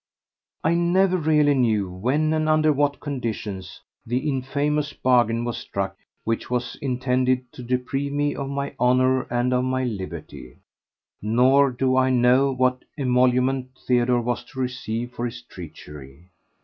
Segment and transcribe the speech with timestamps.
[0.63, 6.49] I never really knew when and under what conditions the infamous bargain was struck which
[6.49, 10.57] was intended to deprive me of my honour and of my liberty,
[11.21, 16.31] nor do I know what emolument Theodore was to receive for his treachery.